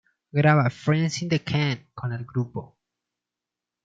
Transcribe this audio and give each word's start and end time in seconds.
Graba 0.33 0.67
"Friends 0.71 1.21
In 1.21 1.29
The 1.29 1.37
Can" 1.43 1.85
con 1.93 2.11
el 2.11 2.25
grupo. 2.25 2.79